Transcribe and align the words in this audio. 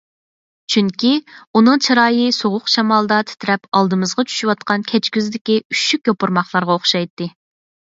چۈنكى، 0.75 1.11
ئۇنىڭ 1.59 1.83
چىرايى 1.89 2.25
سوغۇق 2.39 2.73
شامالدا 2.77 3.21
تىترەپ 3.33 3.71
ئالدىمىزغا 3.71 4.29
چۈشۈۋاتقان 4.33 4.91
كەچكۈزدىكى 4.93 5.63
ئۈششۈك 5.67 6.15
يوپۇرماقلارغا 6.15 6.77
ئوخشايتتى. 6.83 7.35